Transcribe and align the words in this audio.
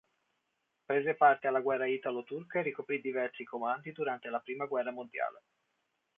Prese 0.85 1.13
parte 1.13 1.45
alla 1.47 1.59
guerra 1.61 1.85
italo-turca 1.85 2.57
e 2.57 2.63
ricoprì 2.63 2.99
diversi 2.99 3.43
comandi 3.43 3.91
durante 3.91 4.29
la 4.29 4.39
prima 4.39 4.65
guerra 4.65 4.91
mondiale. 4.91 5.43